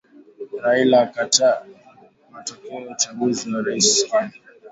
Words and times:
Raila 0.63 1.01
akataa 1.01 1.65
matokeo 2.31 2.81
ya 2.81 2.91
uchaguzi 2.91 3.53
wa 3.55 3.61
rais 3.61 4.05
Kenya 4.11 4.31